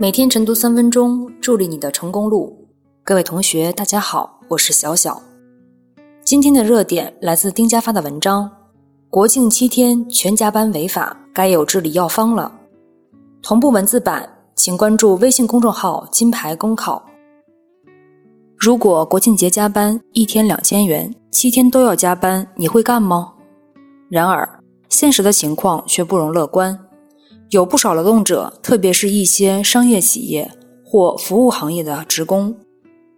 [0.00, 2.66] 每天晨读三分钟，助力你的成功路。
[3.04, 5.20] 各位同学，大家好，我是小小。
[6.24, 8.50] 今天的热点来自丁家发的文章：
[9.10, 12.50] 国庆七天全加班违法，该有治理药方了。
[13.42, 14.26] 同步文字版，
[14.56, 17.04] 请关注微信公众号“金牌公考”。
[18.56, 23.34] 如果国庆节加班一天两千元，七天都要加班，你会干吗？
[24.08, 24.48] 然而，
[24.88, 26.86] 现实的情况却不容乐观。
[27.50, 30.48] 有不少劳动者，特别是一些商业企业
[30.84, 32.56] 或服务行业的职工，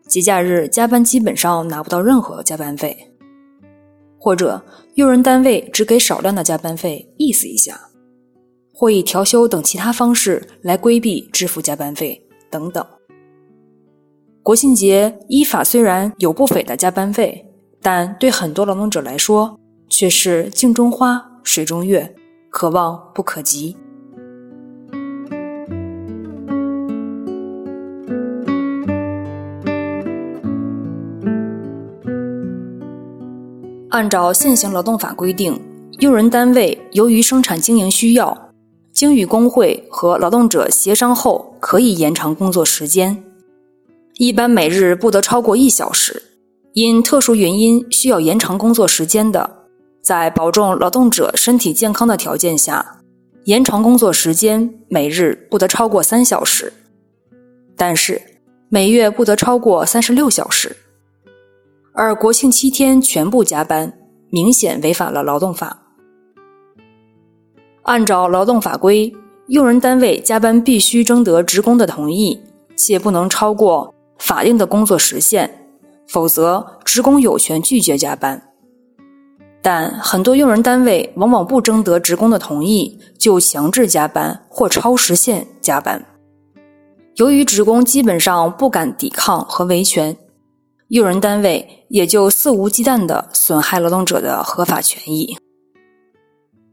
[0.09, 2.97] 节假日加班基本上拿不到任何加班费，
[4.19, 4.65] 或者
[4.95, 7.79] 用人单位只给少量的加班费，意思一下，
[8.73, 12.83] 或以调休等其他方式来规避支付加班费等等。
[14.43, 17.45] 国庆节依法虽然有不菲的加班费，
[17.83, 19.61] 但对很多劳动者来说
[19.91, 22.15] 却是镜中花、水中月，
[22.49, 23.77] 可望不可及。
[33.93, 35.61] 按照现行劳动法规定，
[35.99, 38.51] 用人单位由于生产经营需要，
[38.91, 43.23] 经与工会和劳动者协商后，可以延长工作时间，
[44.15, 46.23] 一般每日不得超过一小时。
[46.73, 49.59] 因特殊原因需要延长工作时间的，
[50.03, 53.03] 在保证劳动者身体健康的条件下，
[53.45, 56.73] 延长工作时间每日不得超过三小时，
[57.77, 58.23] 但是
[58.71, 60.75] 每月不得超过三十六小时。
[61.95, 63.93] 而国庆七天全部加班，
[64.31, 65.79] 明显违反了劳动法。
[67.83, 69.13] 按照劳动法规，
[69.49, 72.41] 用人单位加班必须征得职工的同意，
[72.77, 75.67] 且不能超过法定的工作时限，
[76.09, 78.41] 否则职工有权拒绝加班。
[79.61, 86.03] 但很多用人单位往往不征得职工的同意就强制加班或超时限加班，
[87.17, 90.17] 由于职工基本上不敢抵抗和维权。
[90.93, 95.35] 用人单位也就肆无忌惮地损害劳动者的合法权益，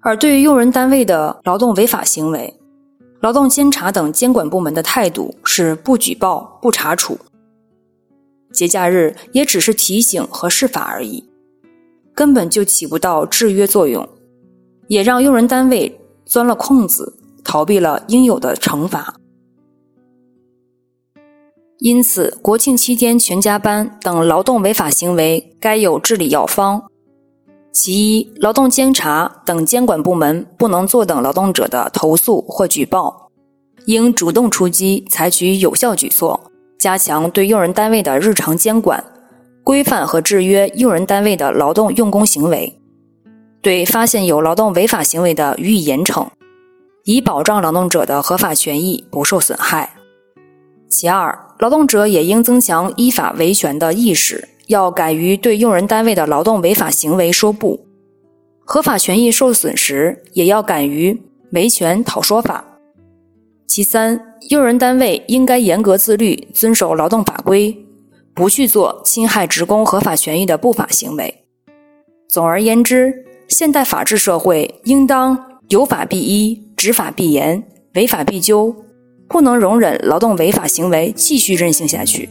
[0.02, 2.54] 而对于用人单位的劳动违法行为，
[3.22, 7.18] 劳动监察等监管部门的态度是不举报、不查处。
[8.52, 11.24] 节假日也只是提醒和释法而已，
[12.14, 14.06] 根本就起不到制约作用，
[14.90, 19.16] 也让用人单位钻了空子，逃避了应有的惩罚。
[21.80, 26.84] 因此，国庆期间全加班等劳动违法行为该有治理药方。
[27.72, 33.32] 其一，劳动监察等监管部门不能坐等劳动者的投诉或举报，
[33.86, 39.02] 应主动出击，采取有效举措，加强对用人单位的日常监管，
[39.64, 42.78] 规范和制约用人单位的劳动用工行为，
[43.62, 46.28] 对发现有劳动违法行为的予以严惩，
[47.06, 49.94] 以保障劳动者的合法权益不受损害。
[50.90, 57.80] 其二，劳动者也应增强依法维权的意识，要敢于对用人单位的劳动违法行为说不；
[58.66, 62.66] 合法权益受损时，也要敢于维权讨说法。
[63.68, 64.20] 其三，
[64.50, 67.86] 用人单位应该严格自律，遵守劳动法规，
[68.34, 71.44] 不去做侵害职工合法权益的不法行为。
[72.28, 73.14] 总而言之，
[73.48, 77.64] 现代法治社会应当有法必依，执法必严，
[77.94, 78.76] 违法必究。
[79.30, 82.28] 不能容忍劳动违法行为继续任性下去。